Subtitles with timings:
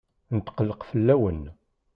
[0.35, 1.41] Netqelleq fell-awen.